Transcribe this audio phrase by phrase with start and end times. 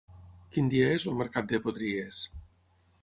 [0.55, 2.27] Quin dia és el mercat de Potries?